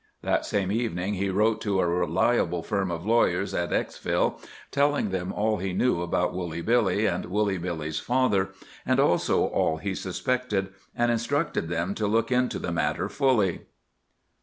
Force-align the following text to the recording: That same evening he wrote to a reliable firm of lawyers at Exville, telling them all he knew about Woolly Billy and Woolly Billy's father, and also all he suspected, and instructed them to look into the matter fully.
That 0.23 0.47
same 0.47 0.71
evening 0.71 1.13
he 1.13 1.29
wrote 1.29 1.61
to 1.61 1.79
a 1.79 1.85
reliable 1.85 2.63
firm 2.63 2.89
of 2.89 3.05
lawyers 3.05 3.53
at 3.53 3.69
Exville, 3.69 4.39
telling 4.71 5.11
them 5.11 5.31
all 5.31 5.57
he 5.57 5.73
knew 5.73 6.01
about 6.01 6.33
Woolly 6.33 6.61
Billy 6.63 7.05
and 7.05 7.25
Woolly 7.27 7.59
Billy's 7.59 7.99
father, 7.99 8.49
and 8.83 8.99
also 8.99 9.43
all 9.45 9.77
he 9.77 9.93
suspected, 9.93 10.73
and 10.95 11.11
instructed 11.11 11.69
them 11.69 11.93
to 11.93 12.07
look 12.07 12.31
into 12.31 12.57
the 12.57 12.71
matter 12.71 13.09
fully. 13.09 13.67